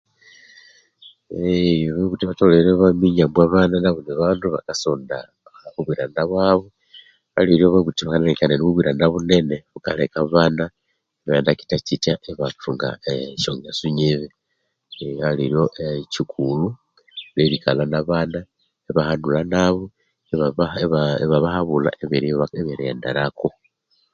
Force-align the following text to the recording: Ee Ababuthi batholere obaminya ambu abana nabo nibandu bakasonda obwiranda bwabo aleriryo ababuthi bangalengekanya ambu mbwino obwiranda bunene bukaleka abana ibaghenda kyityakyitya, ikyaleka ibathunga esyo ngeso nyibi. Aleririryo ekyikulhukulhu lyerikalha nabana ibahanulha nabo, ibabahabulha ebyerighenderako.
Ee 1.31 1.79
Ababuthi 1.93 2.25
batholere 2.29 2.69
obaminya 2.73 3.23
ambu 3.27 3.39
abana 3.47 3.75
nabo 3.79 3.99
nibandu 4.03 4.45
bakasonda 4.55 5.17
obwiranda 5.77 6.21
bwabo 6.29 6.65
aleriryo 7.35 7.65
ababuthi 7.67 8.01
bangalengekanya 8.03 8.53
ambu 8.55 8.67
mbwino 8.69 8.69
obwiranda 8.71 9.13
bunene 9.13 9.55
bukaleka 9.71 10.17
abana 10.25 10.63
ibaghenda 11.23 11.51
kyityakyitya, 11.57 12.11
ikyaleka 12.15 12.29
ibathunga 12.33 12.89
esyo 13.11 13.51
ngeso 13.55 13.85
nyibi. 13.97 14.27
Aleririryo 15.27 15.65
ekyikulhukulhu 16.03 16.67
lyerikalha 17.35 17.83
nabana 17.91 18.39
ibahanulha 18.89 19.41
nabo, 19.53 19.83
ibabahabulha 21.23 21.89
ebyerighenderako. 22.03 23.47